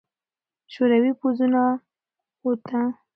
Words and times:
شوروي 0.73 1.11
پوځونه 1.19 1.61
ووته. 2.43 2.81